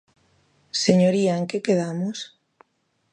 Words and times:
Señoría, 0.83 1.33
¿en 1.39 1.45
que 1.49 1.63
quedamos? 1.67 2.17